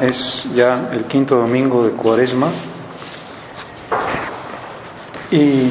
[0.00, 2.50] Es ya el quinto domingo de Cuaresma
[5.30, 5.70] y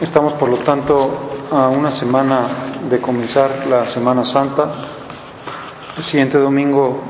[0.00, 2.48] estamos por lo tanto a una semana
[2.90, 4.72] de comenzar la Semana Santa.
[5.96, 7.00] El siguiente domingo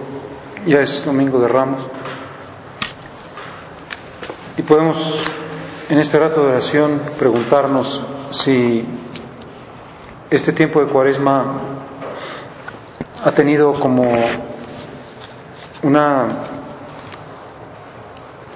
[0.66, 1.82] ya es Domingo de Ramos
[4.58, 5.24] y podemos
[5.88, 8.84] en este rato de oración preguntarnos si
[10.28, 11.60] este tiempo de Cuaresma
[13.24, 14.04] ha tenido como
[15.82, 16.28] una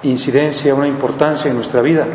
[0.03, 2.05] incidencia, una importancia en nuestra vida.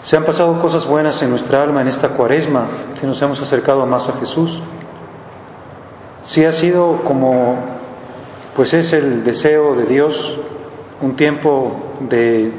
[0.00, 3.86] Se han pasado cosas buenas en nuestra alma en esta cuaresma, si nos hemos acercado
[3.86, 4.60] más a Jesús.
[6.22, 7.56] Si ha sido como,
[8.54, 10.38] pues es el deseo de Dios,
[11.00, 12.52] un tiempo de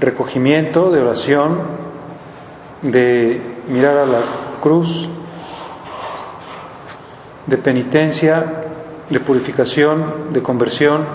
[0.00, 1.62] recogimiento, de oración,
[2.82, 4.20] de mirar a la
[4.60, 5.08] cruz,
[7.46, 8.64] de penitencia,
[9.08, 11.06] de purificación, de conversión,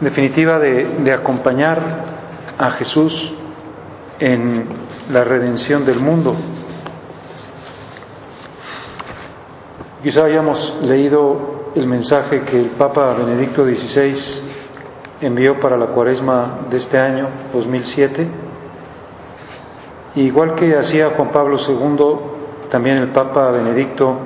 [0.00, 2.04] definitiva de, de acompañar
[2.58, 3.32] a Jesús
[4.18, 4.66] en
[5.10, 6.36] la redención del mundo.
[10.02, 14.42] Quizá hayamos leído el mensaje que el Papa Benedicto XVI
[15.20, 18.28] envió para la cuaresma de este año, 2007.
[20.16, 22.31] igual que hacía Juan Pablo II,
[22.72, 24.16] también el Papa Benedicto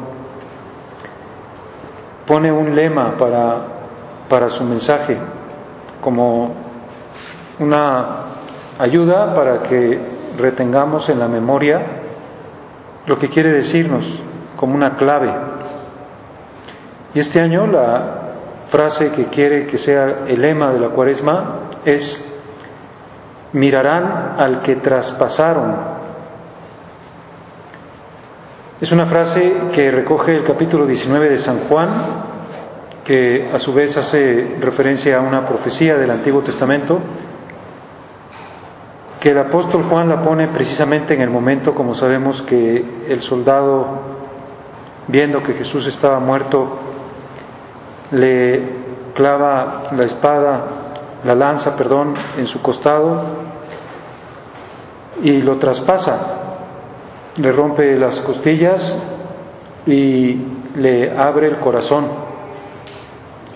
[2.24, 3.56] pone un lema para,
[4.28, 5.18] para su mensaje
[6.00, 6.54] como
[7.58, 8.06] una
[8.78, 9.98] ayuda para que
[10.38, 11.82] retengamos en la memoria
[13.06, 14.22] lo que quiere decirnos
[14.54, 15.34] como una clave.
[17.14, 18.34] Y este año la
[18.68, 22.24] frase que quiere que sea el lema de la cuaresma es,
[23.52, 25.95] mirarán al que traspasaron
[28.78, 31.88] es una frase que recoge el capítulo 19 de San Juan,
[33.02, 36.98] que a su vez hace referencia a una profecía del Antiguo Testamento,
[39.18, 43.86] que el apóstol Juan la pone precisamente en el momento, como sabemos, que el soldado,
[45.08, 46.78] viendo que Jesús estaba muerto,
[48.10, 48.60] le
[49.14, 50.66] clava la espada,
[51.24, 53.24] la lanza, perdón, en su costado
[55.22, 56.35] y lo traspasa
[57.38, 58.96] le rompe las costillas
[59.86, 60.40] y
[60.76, 62.08] le abre el corazón.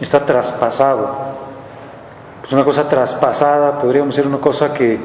[0.00, 1.30] Está traspasado.
[2.44, 4.98] Es una cosa traspasada, podríamos ser una cosa que,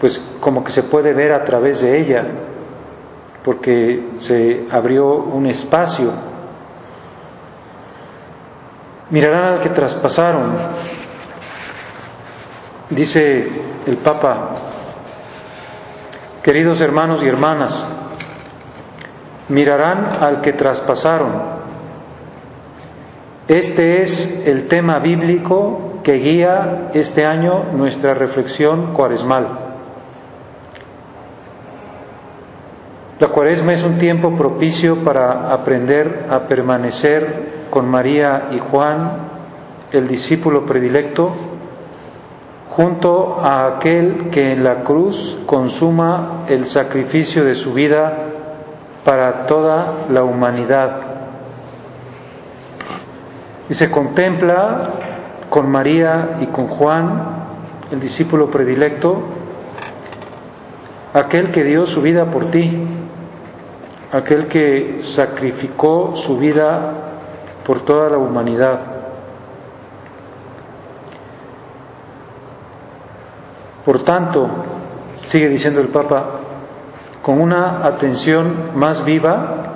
[0.00, 2.24] pues como que se puede ver a través de ella,
[3.44, 6.12] porque se abrió un espacio.
[9.10, 10.56] Mirarán al que traspasaron,
[12.90, 13.48] dice
[13.86, 14.69] el Papa
[16.42, 17.86] Queridos hermanos y hermanas,
[19.50, 21.32] mirarán al que traspasaron.
[23.46, 29.70] Este es el tema bíblico que guía este año nuestra reflexión cuaresmal.
[33.18, 39.28] La cuaresma es un tiempo propicio para aprender a permanecer con María y Juan,
[39.92, 41.49] el discípulo predilecto,
[42.70, 48.16] junto a aquel que en la cruz consuma el sacrificio de su vida
[49.04, 50.96] para toda la humanidad.
[53.68, 54.90] Y se contempla
[55.48, 57.40] con María y con Juan,
[57.90, 59.20] el discípulo predilecto,
[61.12, 62.86] aquel que dio su vida por ti,
[64.12, 66.92] aquel que sacrificó su vida
[67.66, 68.89] por toda la humanidad.
[73.90, 74.48] Por tanto,
[75.24, 76.24] sigue diciendo el Papa,
[77.22, 79.72] con una atención más viva,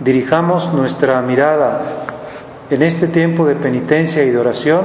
[0.00, 1.82] dirijamos nuestra mirada
[2.70, 4.84] en este tiempo de penitencia y de oración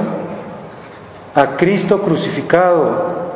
[1.34, 3.30] a Cristo crucificado,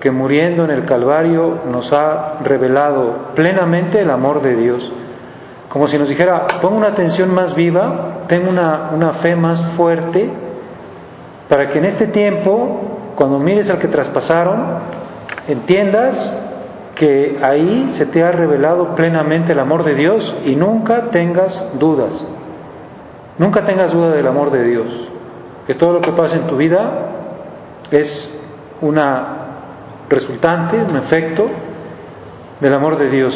[0.00, 4.90] que muriendo en el Calvario nos ha revelado plenamente el amor de Dios.
[5.68, 10.30] Como si nos dijera, pon una atención más viva, ten una, una fe más fuerte,
[11.46, 14.78] para que en este tiempo, cuando mires al que traspasaron,
[15.48, 16.40] entiendas
[16.94, 22.12] que ahí se te ha revelado plenamente el amor de Dios y nunca tengas dudas.
[23.36, 24.86] Nunca tengas duda del amor de Dios.
[25.66, 27.08] Que todo lo que pasa en tu vida
[27.90, 28.40] es
[28.82, 29.36] una
[30.08, 31.50] resultante, un efecto
[32.60, 33.34] del amor de Dios.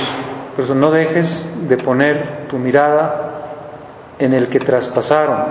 [0.55, 3.33] Por eso no dejes de poner tu mirada
[4.17, 5.43] en el que traspasaron.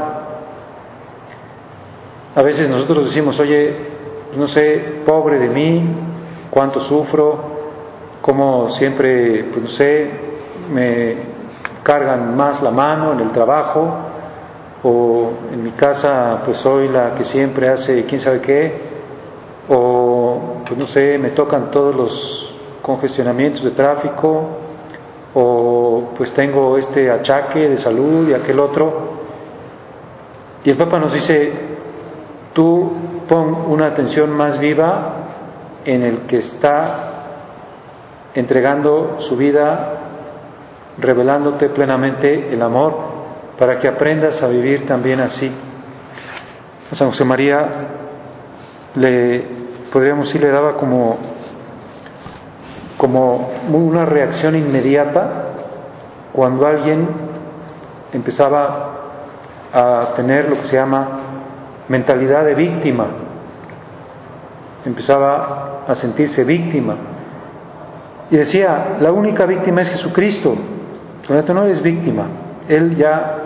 [2.33, 3.99] A veces nosotros decimos, oye,
[4.35, 5.83] no sé, pobre de mí,
[6.49, 7.37] cuánto sufro,
[8.21, 10.11] cómo siempre, pues no sé,
[10.71, 11.15] me
[11.83, 13.89] cargan más la mano en el trabajo,
[14.83, 18.81] o en mi casa pues soy la que siempre hace quién sabe qué,
[19.69, 24.47] o pues no sé, me tocan todos los congestionamientos de tráfico,
[25.33, 29.21] o pues tengo este achaque de salud y aquel otro.
[30.63, 31.51] Y el Papa nos dice,
[32.53, 32.91] tú
[33.31, 35.13] pon una atención más viva
[35.85, 37.11] en el que está
[38.33, 39.93] entregando su vida,
[40.97, 42.93] revelándote plenamente el amor,
[43.57, 45.49] para que aprendas a vivir también así.
[46.91, 47.69] A San José María
[48.95, 49.45] le,
[49.93, 51.17] podríamos decir, le daba como,
[52.97, 55.45] como una reacción inmediata
[56.33, 57.07] cuando alguien
[58.11, 58.91] empezaba
[59.71, 61.19] a tener lo que se llama
[61.87, 63.07] mentalidad de víctima,
[64.85, 66.95] empezaba a sentirse víctima.
[68.29, 70.55] Y decía, la única víctima es Jesucristo.
[71.25, 72.25] Tú no eres víctima.
[72.67, 73.37] Él ya,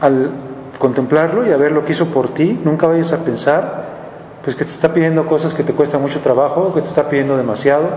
[0.00, 0.30] al
[0.78, 3.84] contemplarlo y a ver lo que hizo por ti, nunca vayas a pensar,
[4.44, 7.36] pues que te está pidiendo cosas que te cuestan mucho trabajo, que te está pidiendo
[7.36, 7.88] demasiado,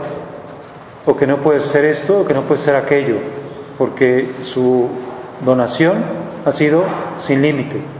[1.06, 3.18] o que no puedes hacer esto, o que no puedes hacer aquello,
[3.78, 4.88] porque su
[5.44, 6.04] donación
[6.46, 6.84] ha sido
[7.20, 7.97] sin límite.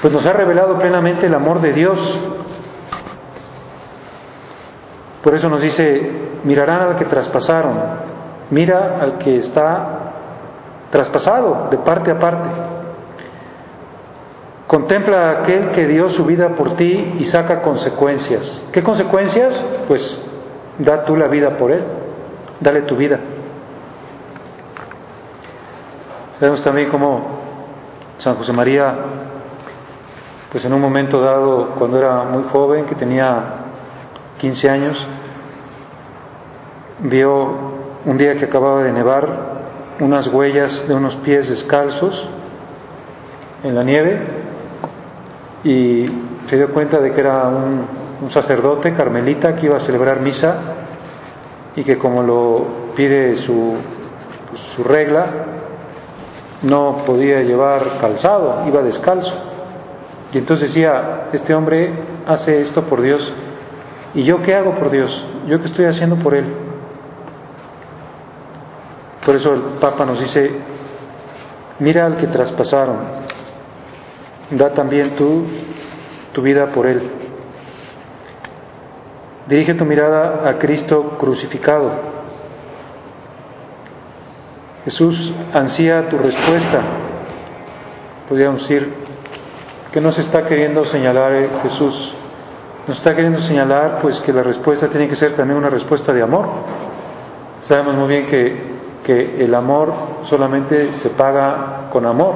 [0.00, 1.98] Pues nos ha revelado plenamente el amor de Dios.
[5.22, 6.10] Por eso nos dice,
[6.44, 7.78] mirarán al que traspasaron,
[8.50, 10.12] mira al que está
[10.90, 12.48] traspasado de parte a parte.
[14.68, 18.62] Contempla a aquel que dio su vida por ti y saca consecuencias.
[18.70, 19.64] ¿Qué consecuencias?
[19.88, 20.24] Pues
[20.78, 21.82] da tú la vida por él,
[22.60, 23.18] dale tu vida.
[26.38, 27.40] Sabemos también cómo
[28.18, 28.94] San José María
[30.50, 33.42] pues en un momento dado, cuando era muy joven, que tenía
[34.38, 35.08] 15 años,
[37.00, 39.58] vio un día que acababa de nevar
[40.00, 42.28] unas huellas de unos pies descalzos
[43.62, 44.20] en la nieve
[45.64, 46.06] y
[46.48, 50.56] se dio cuenta de que era un, sacerdote carmelita que iba a celebrar misa
[51.76, 53.76] y que como lo pide su,
[54.74, 55.26] su regla,
[56.62, 59.47] no podía llevar calzado, iba descalzo.
[60.32, 61.92] Y entonces decía, este hombre
[62.26, 63.32] hace esto por Dios,
[64.14, 65.26] ¿y yo qué hago por Dios?
[65.46, 66.46] ¿Yo qué estoy haciendo por Él?
[69.24, 70.50] Por eso el Papa nos dice,
[71.78, 72.96] mira al que traspasaron,
[74.50, 75.44] da también tú
[76.32, 77.02] tu vida por Él.
[79.48, 81.90] Dirige tu mirada a Cristo crucificado.
[84.84, 86.82] Jesús ansía tu respuesta.
[88.28, 88.92] Podríamos decir,
[89.92, 92.12] ¿Qué nos está queriendo señalar eh, Jesús?
[92.86, 96.22] Nos está queriendo señalar pues que la respuesta tiene que ser también una respuesta de
[96.22, 96.46] amor.
[97.62, 98.62] Sabemos muy bien que,
[99.02, 102.34] que el amor solamente se paga con amor.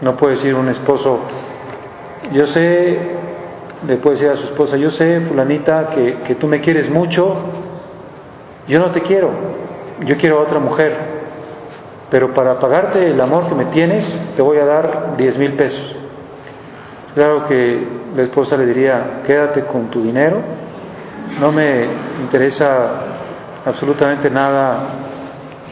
[0.00, 1.22] No puede decir un esposo,
[2.32, 2.98] yo sé,
[3.84, 7.34] le puede decir a su esposa, yo sé, fulanita, que, que tú me quieres mucho,
[8.68, 9.30] yo no te quiero,
[10.06, 10.96] yo quiero a otra mujer,
[12.10, 15.96] pero para pagarte el amor que me tienes, te voy a dar diez mil pesos.
[17.14, 20.42] Claro que la esposa le diría, quédate con tu dinero,
[21.40, 21.84] no me
[22.20, 22.66] interesa
[23.64, 24.94] absolutamente nada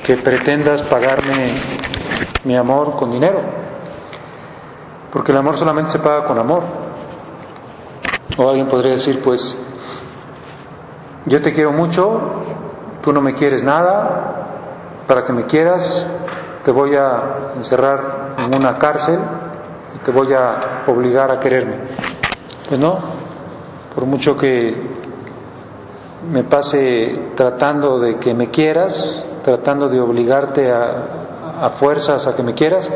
[0.05, 1.55] que pretendas pagarme
[2.45, 3.41] mi amor con dinero,
[5.13, 6.63] porque el amor solamente se paga con amor.
[8.39, 9.61] O alguien podría decir, pues,
[11.27, 12.21] yo te quiero mucho,
[13.03, 14.33] tú no me quieres nada,
[15.09, 16.07] para que me quieras
[16.65, 19.19] te voy a encerrar en una cárcel
[20.05, 21.77] te voy a obligar a quererme.
[22.69, 22.99] Pues no,
[23.95, 24.93] por mucho que
[26.31, 31.23] me pase tratando de que me quieras, tratando de obligarte a,
[31.61, 32.89] a fuerzas a que me quieras,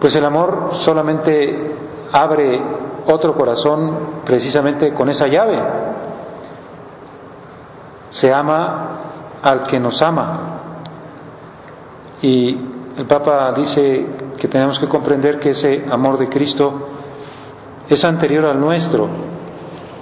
[0.00, 1.76] pues el amor solamente
[2.12, 2.60] abre
[3.06, 5.58] otro corazón precisamente con esa llave.
[8.10, 9.00] Se ama
[9.42, 10.40] al que nos ama.
[12.20, 12.56] Y
[12.96, 14.06] el Papa dice
[14.38, 16.88] que tenemos que comprender que ese amor de Cristo
[17.88, 19.08] es anterior al nuestro,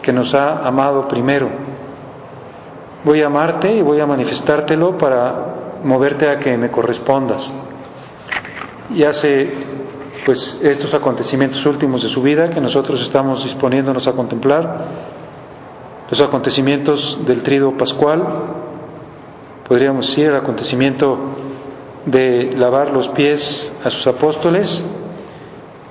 [0.03, 1.49] que nos ha amado primero.
[3.05, 7.53] Voy a amarte y voy a manifestártelo para moverte a que me correspondas.
[8.91, 9.53] Y hace
[10.27, 14.85] pues estos acontecimientos últimos de su vida que nosotros estamos disponiéndonos a contemplar,
[16.11, 18.21] los acontecimientos del trido pascual,
[19.67, 21.50] podríamos decir el acontecimiento
[22.07, 24.85] de lavar los pies a sus apóstoles,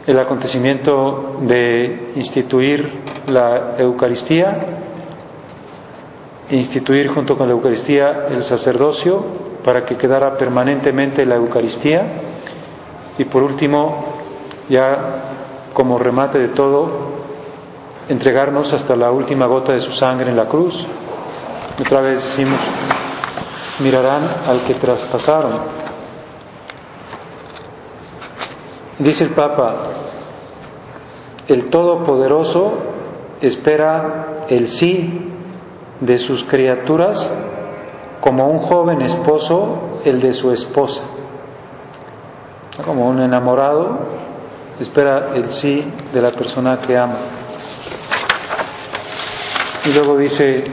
[0.08, 4.80] el acontecimiento de instituir la Eucaristía,
[6.50, 9.24] instituir junto con la Eucaristía el sacerdocio
[9.64, 12.04] para que quedara permanentemente la Eucaristía
[13.18, 14.06] y por último
[14.70, 15.30] ya
[15.74, 16.90] como remate de todo,
[18.08, 20.86] entregarnos hasta la última gota de su sangre en la cruz.
[21.80, 22.60] Otra vez decimos,
[23.84, 25.60] mirarán al que traspasaron.
[29.00, 29.76] Dice el Papa,
[31.48, 32.74] el Todopoderoso
[33.40, 35.32] espera el sí
[36.02, 37.34] de sus criaturas
[38.20, 41.04] como un joven esposo el de su esposa.
[42.84, 44.00] Como un enamorado
[44.80, 47.20] espera el sí de la persona que ama.
[49.86, 50.64] Y luego dice,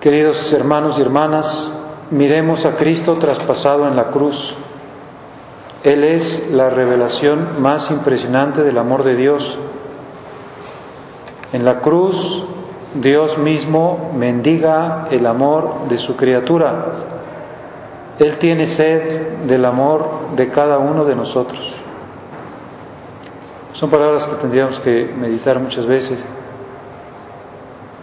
[0.00, 1.72] queridos hermanos y hermanas,
[2.10, 4.56] miremos a Cristo traspasado en la cruz.
[5.84, 9.58] Él es la revelación más impresionante del amor de Dios.
[11.52, 12.44] En la cruz
[12.94, 17.16] Dios mismo mendiga el amor de su criatura
[18.18, 21.60] él tiene sed del amor de cada uno de nosotros.
[23.74, 26.18] Son palabras que tendríamos que meditar muchas veces.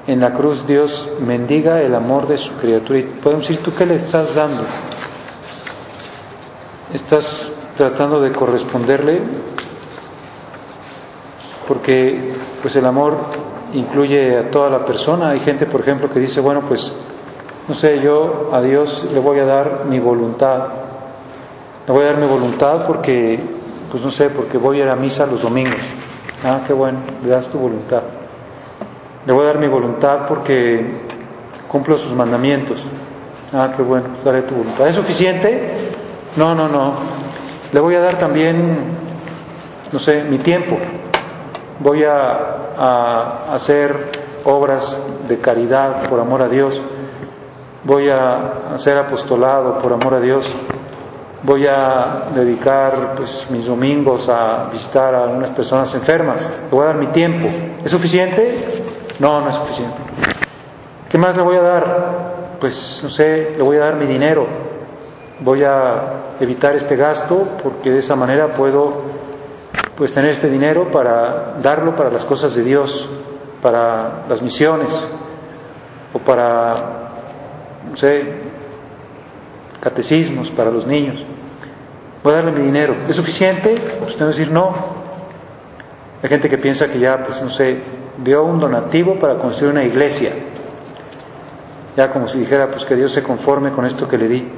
[0.07, 2.99] En la cruz Dios mendiga el amor de su criatura.
[2.99, 4.63] Y podemos decir, ¿tú qué le estás dando?
[6.93, 9.21] ¿Estás tratando de corresponderle?
[11.67, 13.17] Porque pues el amor
[13.73, 15.31] incluye a toda la persona.
[15.31, 16.95] Hay gente, por ejemplo, que dice, bueno, pues
[17.67, 20.67] no sé, yo a Dios le voy a dar mi voluntad.
[21.87, 23.39] Le voy a dar mi voluntad porque,
[23.91, 25.81] pues no sé, porque voy a ir a misa los domingos.
[26.43, 28.03] Ah, qué bueno, le das tu voluntad.
[29.25, 31.01] Le voy a dar mi voluntad porque
[31.67, 32.77] cumplo sus mandamientos.
[33.51, 34.87] Ah, qué bueno, daré tu voluntad.
[34.87, 35.91] ¿Es suficiente?
[36.35, 37.24] No, no, no.
[37.71, 38.85] Le voy a dar también,
[39.91, 40.77] no sé, mi tiempo.
[41.79, 42.51] Voy a,
[43.53, 44.11] hacer
[44.43, 46.81] obras de caridad por amor a Dios
[47.85, 50.43] voy a hacer apostolado por amor a Dios,
[51.43, 56.87] voy a dedicar pues, mis domingos a visitar a unas personas enfermas, le voy a
[56.87, 57.47] dar mi tiempo.
[57.83, 58.83] ¿Es suficiente?
[59.19, 59.97] No, no es suficiente.
[61.09, 62.35] ¿Qué más le voy a dar?
[62.59, 64.64] Pues no sé, le voy a dar mi dinero.
[65.39, 69.03] Voy a evitar este gasto porque de esa manera puedo
[69.95, 73.09] pues tener este dinero para darlo para las cosas de Dios,
[73.61, 74.89] para las misiones
[76.13, 77.05] o para
[77.89, 78.41] no sé,
[79.79, 81.23] catecismos para los niños.
[82.23, 83.03] Voy a darle mi dinero.
[83.07, 83.79] ¿Es suficiente?
[83.99, 84.69] Pues usted va a decir no.
[86.23, 87.81] Hay gente que piensa que ya, pues no sé,
[88.23, 90.33] dio un donativo para construir una iglesia.
[91.95, 94.51] Ya como si dijera, pues que Dios se conforme con esto que le di.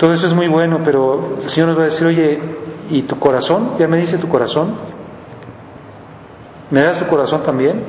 [0.00, 2.40] Todo eso es muy bueno, pero el Señor nos va a decir, oye,
[2.88, 3.72] ¿y tu corazón?
[3.78, 4.78] ¿Ya me dice tu corazón?
[6.70, 7.84] ¿Me das tu corazón también?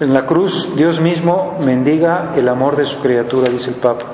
[0.00, 4.06] En la cruz Dios mismo mendiga el amor de su criatura, dice el Papa.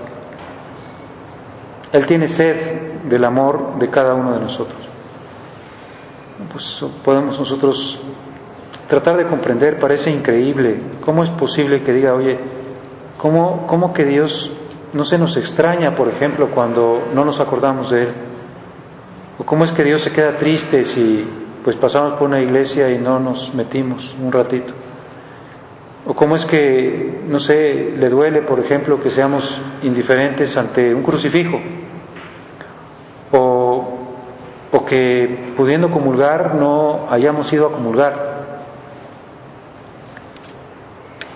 [1.92, 4.80] Él tiene sed del amor de cada uno de nosotros.
[6.50, 8.00] Pues podemos nosotros
[8.88, 12.36] tratar de comprender, parece increíble, cómo es posible que diga, oye,
[13.16, 14.52] ¿cómo, cómo que Dios
[14.92, 18.14] no se nos extraña, por ejemplo, cuando no nos acordamos de Él?
[19.38, 21.28] ¿O cómo es que Dios se queda triste si
[21.62, 24.72] pues pasamos por una iglesia y no nos metimos un ratito?
[26.06, 31.02] ¿O cómo es que, no sé, le duele, por ejemplo, que seamos indiferentes ante un
[31.02, 31.60] crucifijo?
[33.32, 33.98] ¿O
[34.70, 38.38] o que pudiendo comulgar no hayamos ido a comulgar.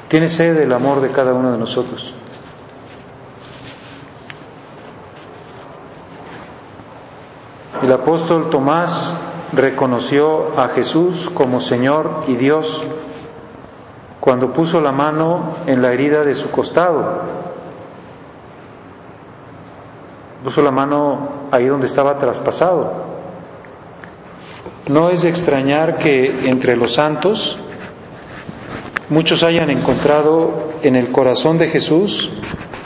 [0.09, 2.15] Tiene sed del amor de cada uno de nosotros.
[7.83, 9.19] El apóstol Tomás
[9.53, 12.81] reconoció a Jesús como Señor y Dios
[14.21, 17.23] cuando puso la mano en la herida de su costado.
[20.45, 23.03] Puso la mano ahí donde estaba traspasado.
[24.87, 27.59] No es extrañar que entre los santos
[29.09, 32.31] muchos hayan encontrado en el corazón de Jesús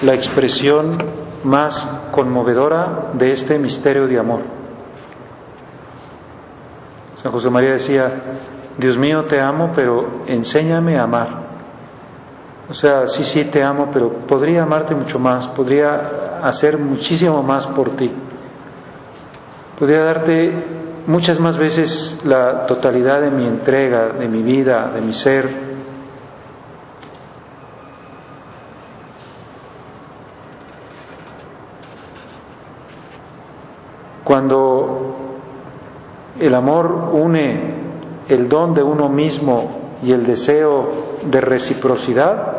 [0.02, 0.96] la expresión
[1.44, 4.65] más conmovedora de este misterio de amor.
[7.26, 8.12] San José María decía,
[8.78, 11.28] Dios mío, te amo, pero enséñame a amar.
[12.68, 17.66] O sea, sí, sí, te amo, pero podría amarte mucho más, podría hacer muchísimo más
[17.66, 18.12] por ti.
[19.76, 20.66] Podría darte
[21.08, 25.76] muchas más veces la totalidad de mi entrega, de mi vida, de mi ser.
[34.22, 35.15] Cuando
[36.40, 37.74] el amor une
[38.28, 42.56] el don de uno mismo y el deseo de reciprocidad,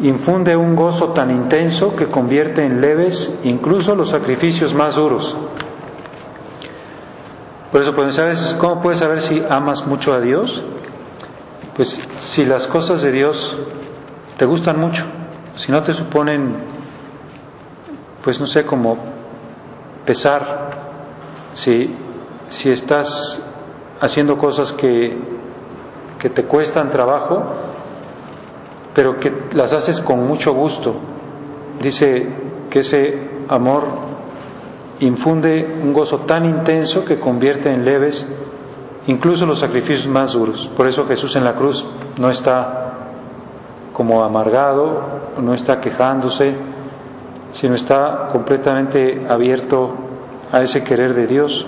[0.00, 5.36] infunde un gozo tan intenso que convierte en leves incluso los sacrificios más duros.
[7.70, 10.62] Por eso, pues, ¿sabes cómo puedes saber si amas mucho a Dios?
[11.76, 13.56] Pues si las cosas de Dios
[14.36, 15.04] te gustan mucho,
[15.56, 16.56] si no te suponen,
[18.22, 18.96] pues no sé, como
[20.04, 20.70] pesar,
[21.52, 21.96] si,
[22.54, 23.42] si estás
[24.00, 25.34] haciendo cosas que,
[26.18, 27.42] te cuestan trabajo,
[28.94, 30.94] pero que las haces con mucho gusto.
[31.82, 32.26] Dice
[32.70, 33.84] que ese amor
[35.00, 38.26] infunde un gozo tan intenso que convierte en leves
[39.08, 40.70] incluso los sacrificios más duros.
[40.76, 41.86] Por eso Jesús en la cruz
[42.16, 42.92] no está
[43.92, 45.02] como amargado,
[45.42, 46.54] no está quejándose,
[47.52, 49.92] sino está completamente abierto
[50.50, 51.66] a ese querer de Dios.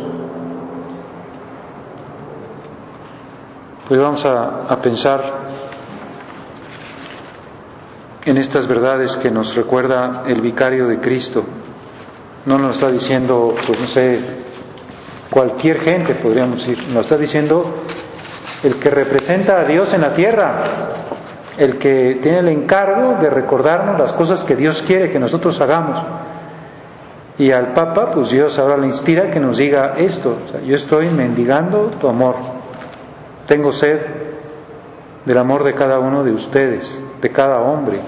[3.88, 5.22] Pues vamos a, pensar
[8.24, 11.44] en estas verdades que nos recuerda el vicario de Cristo.
[12.46, 14.20] No nos está diciendo, pues no sé,
[15.30, 17.84] cualquier gente, podríamos decir, nos está diciendo
[18.64, 20.64] el que representa a Dios en la tierra,
[21.56, 26.04] el que tiene el encargo de recordarnos las cosas que Dios quiere que nosotros hagamos.
[27.38, 31.90] Y al Papa, pues Dios ahora le inspira que nos diga esto, yo estoy mendigando
[32.00, 32.34] tu amor,
[33.46, 34.00] tengo sed
[35.24, 37.98] del amor de cada uno de ustedes, de cada hombre.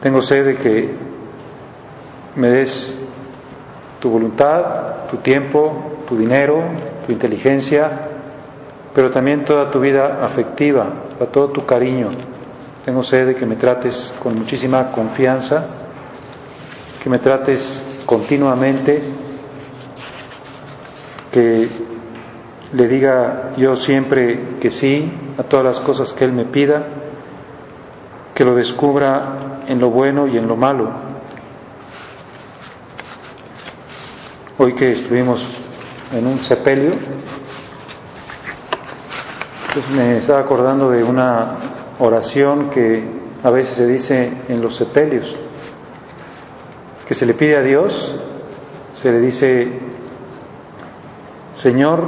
[0.00, 0.94] Tengo sed de que
[2.36, 2.98] me des
[4.00, 6.62] tu voluntad, tu tiempo, tu dinero,
[7.06, 8.08] tu inteligencia,
[8.94, 10.86] pero también toda tu vida afectiva,
[11.32, 12.10] todo tu cariño.
[12.84, 15.66] Tengo sed de que me trates con muchísima confianza,
[17.02, 19.02] que me trates continuamente,
[21.30, 21.68] que
[22.72, 26.86] le diga yo siempre que sí a todas las cosas que Él me pida,
[28.34, 30.90] que lo descubra en lo bueno y en lo malo.
[34.58, 35.46] Hoy que estuvimos
[36.12, 36.92] en un sepelio,
[39.72, 41.56] pues me estaba acordando de una
[41.98, 43.04] oración que
[43.42, 45.36] a veces se dice en los sepelios,
[47.06, 48.14] que se le pide a Dios,
[48.94, 49.80] se le dice,
[51.54, 52.06] Señor,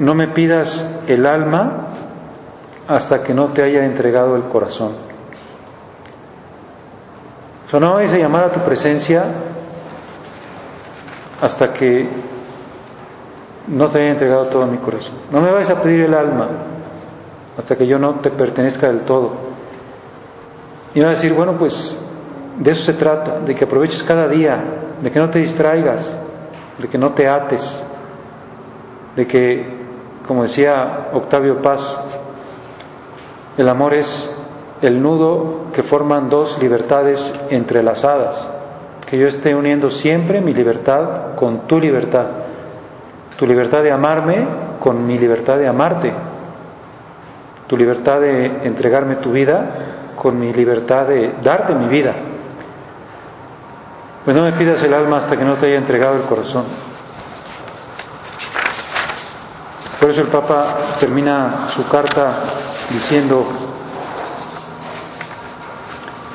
[0.00, 1.88] no me pidas el alma
[2.88, 4.94] hasta que no te haya entregado el corazón.
[7.66, 9.22] O sea, no vais a llamar a tu presencia
[11.40, 12.08] hasta que
[13.68, 15.14] no te haya entregado todo mi corazón.
[15.30, 16.48] No me vais a pedir el alma
[17.58, 19.32] hasta que yo no te pertenezca del todo.
[20.94, 22.02] Y va a decir, bueno, pues
[22.58, 24.64] de eso se trata, de que aproveches cada día,
[25.02, 26.18] de que no te distraigas,
[26.78, 27.86] de que no te ates,
[29.14, 29.79] de que
[30.30, 32.00] como decía Octavio Paz,
[33.58, 34.32] el amor es
[34.80, 38.48] el nudo que forman dos libertades entrelazadas,
[39.08, 42.26] que yo esté uniendo siempre mi libertad con tu libertad,
[43.40, 44.46] tu libertad de amarme
[44.78, 46.12] con mi libertad de amarte,
[47.66, 52.14] tu libertad de entregarme tu vida con mi libertad de darte mi vida.
[54.24, 56.89] Pues no me pidas el alma hasta que no te haya entregado el corazón.
[60.00, 62.38] Por eso el Papa termina su carta
[62.90, 63.46] diciendo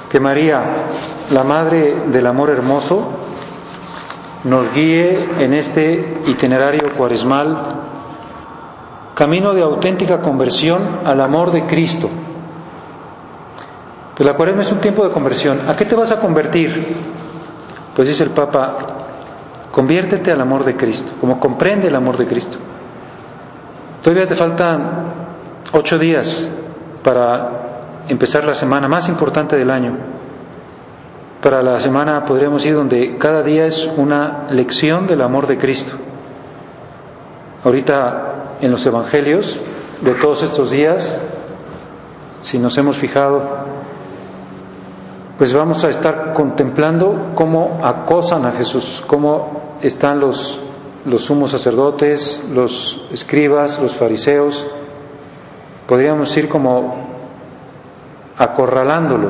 [0.08, 0.86] que María,
[1.32, 3.10] la Madre del Amor Hermoso,
[4.44, 7.90] nos guíe en este itinerario cuaresmal,
[9.16, 12.08] camino de auténtica conversión al amor de Cristo.
[14.16, 15.68] Pues la cuaresma es un tiempo de conversión.
[15.68, 16.96] ¿A qué te vas a convertir?
[17.96, 18.78] Pues dice el Papa,
[19.72, 22.60] conviértete al amor de Cristo, como comprende el amor de Cristo.
[24.06, 25.16] Todavía te faltan
[25.74, 26.52] ocho días
[27.04, 29.98] para empezar la semana más importante del año.
[31.42, 35.94] Para la semana podríamos ir donde cada día es una lección del amor de Cristo.
[37.64, 39.60] Ahorita en los evangelios
[40.02, 41.20] de todos estos días,
[42.42, 43.42] si nos hemos fijado,
[45.40, 50.62] pues vamos a estar contemplando cómo acosan a Jesús, cómo están los,
[51.06, 54.68] los sumos sacerdotes, los escribas, los fariseos,
[55.88, 57.06] podríamos ir como
[58.38, 59.30] acorralándolo,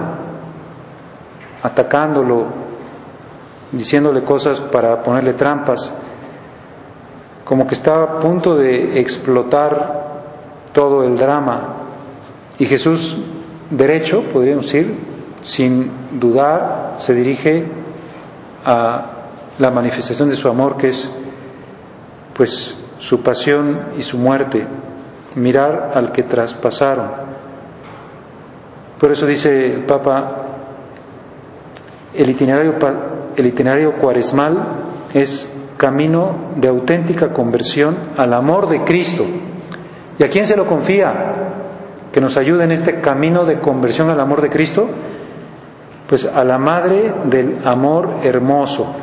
[1.62, 2.46] atacándolo,
[3.72, 5.94] diciéndole cosas para ponerle trampas,
[7.44, 10.06] como que estaba a punto de explotar
[10.72, 11.76] todo el drama.
[12.58, 13.18] Y Jesús,
[13.70, 14.98] derecho, podríamos decir,
[15.42, 17.66] sin dudar, se dirige
[18.66, 19.06] a
[19.60, 21.14] la manifestación de su amor, que es
[22.36, 24.67] pues su pasión y su muerte,
[25.36, 27.10] mirar al que traspasaron.
[29.00, 30.43] Por eso dice el Papa,
[32.13, 32.76] el itinerario,
[33.36, 39.26] el itinerario cuaresmal es camino de auténtica conversión al amor de Cristo.
[40.17, 42.12] ¿Y a quién se lo confía?
[42.12, 44.88] Que nos ayude en este camino de conversión al amor de Cristo.
[46.08, 48.93] Pues a la madre del amor hermoso.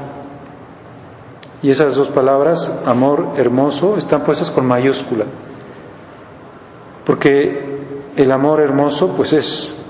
[1.63, 5.27] Y esas dos palabras, amor hermoso, están puestas con mayúscula.
[7.07, 7.73] Porque
[8.17, 9.81] el amor hermoso, pues es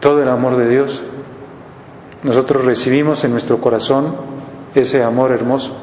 [0.00, 1.02] todo el amor de Dios.
[2.22, 4.14] Nosotros recibimos en nuestro corazón
[4.74, 5.76] ese amor hermoso.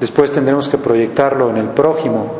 [0.00, 2.32] Después tendremos que proyectarlo en el prójimo,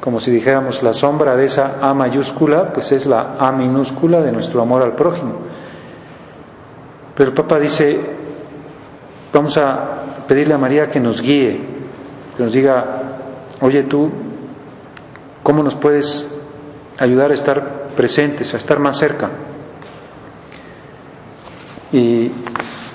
[0.00, 4.32] como si dijéramos la sombra de esa A mayúscula, pues es la A minúscula de
[4.32, 5.34] nuestro amor al prójimo.
[7.16, 8.00] Pero el Papa dice,
[9.32, 9.99] vamos a
[10.30, 11.60] pedirle a María que nos guíe,
[12.36, 12.84] que nos diga,
[13.60, 14.12] oye tú,
[15.42, 16.30] ¿cómo nos puedes
[17.00, 19.28] ayudar a estar presentes, a estar más cerca?
[21.90, 22.30] Y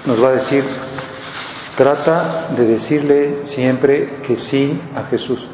[0.05, 0.63] nos va a decir,
[1.75, 5.45] trata de decirle siempre que sí a Jesús.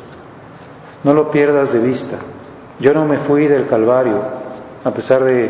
[1.04, 2.20] No lo pierdas de vista.
[2.80, 4.22] Yo no me fui del Calvario,
[4.84, 5.50] a pesar de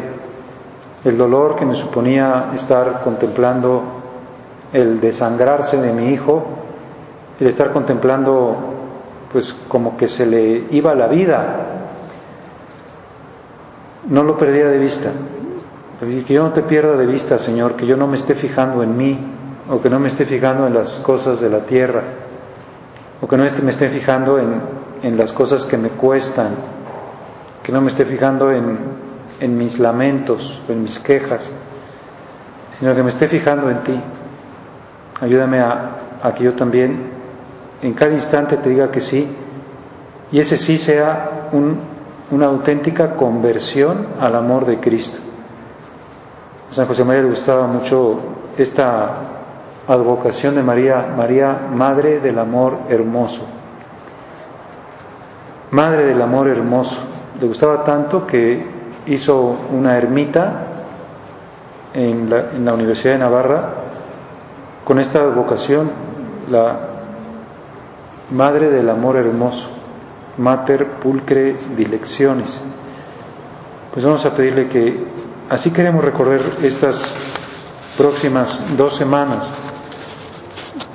[1.03, 4.00] el dolor que me suponía estar contemplando
[4.73, 6.43] el desangrarse de mi hijo,
[7.39, 8.71] el estar contemplando
[9.31, 11.67] pues como que se le iba la vida.
[14.09, 15.11] No lo perdía de vista.
[15.99, 18.97] Que yo no te pierda de vista, Señor, que yo no me esté fijando en
[18.97, 19.19] mí,
[19.69, 22.01] o que no me esté fijando en las cosas de la tierra,
[23.21, 24.61] o que no me esté fijando en,
[25.03, 26.55] en las cosas que me cuestan,
[27.61, 28.79] que no me esté fijando en,
[29.39, 31.47] en mis lamentos, en mis quejas,
[32.79, 34.01] sino que me esté fijando en ti.
[35.21, 37.11] Ayúdame a, que yo también
[37.83, 39.27] en cada instante te diga que sí,
[40.31, 41.79] y ese sí sea un,
[42.31, 45.19] una auténtica conversión al amor de Cristo.
[46.71, 48.19] A San José María le gustaba mucho
[48.57, 49.11] esta
[49.87, 53.45] advocación de María, María, Madre del Amor Hermoso.
[55.69, 56.99] Madre del Amor Hermoso.
[57.39, 58.65] Le gustaba tanto que
[59.05, 60.67] hizo una ermita
[61.93, 63.80] en la, en la Universidad de Navarra
[64.83, 65.91] con esta advocación,
[66.49, 66.87] la
[68.31, 69.69] Madre del Amor Hermoso,
[70.37, 72.61] Mater Pulcre Dilecciones.
[73.93, 77.13] Pues vamos a pedirle que Así queremos recorrer estas
[77.97, 79.45] próximas dos semanas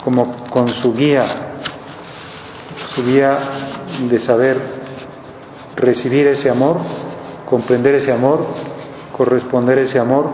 [0.03, 1.27] como con su guía,
[2.95, 3.37] su guía
[4.09, 4.59] de saber
[5.77, 6.79] recibir ese amor,
[7.45, 8.47] comprender ese amor,
[9.15, 10.31] corresponder ese amor,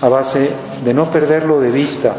[0.00, 0.52] a base
[0.82, 2.16] de no perderlo de vista,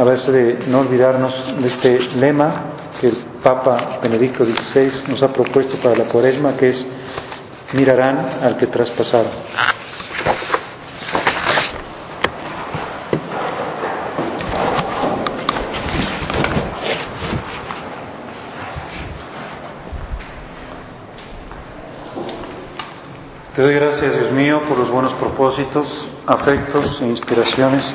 [0.00, 5.30] a base de no olvidarnos de este lema que el Papa Benedicto XVI nos ha
[5.30, 6.86] propuesto para la cuaresma, que es
[7.74, 9.30] mirarán al que traspasaron.
[23.54, 27.94] Te doy gracias, Dios mío, por los buenos propósitos, afectos e inspiraciones